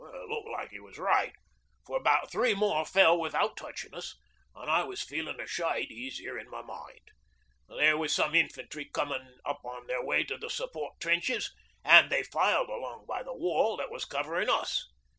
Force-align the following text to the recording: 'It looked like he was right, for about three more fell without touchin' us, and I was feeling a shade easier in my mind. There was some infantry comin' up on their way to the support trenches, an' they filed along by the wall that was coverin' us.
'It 0.03 0.29
looked 0.29 0.47
like 0.47 0.71
he 0.71 0.79
was 0.79 0.97
right, 0.97 1.35
for 1.85 1.95
about 1.95 2.31
three 2.31 2.55
more 2.55 2.83
fell 2.83 3.19
without 3.19 3.55
touchin' 3.55 3.93
us, 3.93 4.17
and 4.55 4.67
I 4.67 4.81
was 4.83 5.03
feeling 5.03 5.39
a 5.39 5.45
shade 5.45 5.91
easier 5.91 6.39
in 6.39 6.49
my 6.49 6.63
mind. 6.63 7.11
There 7.69 7.95
was 7.95 8.11
some 8.11 8.33
infantry 8.33 8.85
comin' 8.85 9.37
up 9.45 9.61
on 9.63 9.85
their 9.85 10.03
way 10.03 10.23
to 10.23 10.39
the 10.39 10.49
support 10.49 10.99
trenches, 10.99 11.53
an' 11.83 12.09
they 12.09 12.23
filed 12.23 12.69
along 12.69 13.05
by 13.07 13.21
the 13.21 13.35
wall 13.35 13.77
that 13.77 13.91
was 13.91 14.05
coverin' 14.05 14.49
us. 14.49 14.89